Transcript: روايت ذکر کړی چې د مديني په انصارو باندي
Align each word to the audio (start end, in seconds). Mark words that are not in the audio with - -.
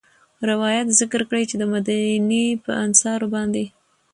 روايت 0.49 0.87
ذکر 0.99 1.21
کړی 1.29 1.43
چې 1.49 1.55
د 1.57 1.63
مديني 1.73 2.45
په 2.63 2.71
انصارو 2.85 3.27
باندي 3.33 3.65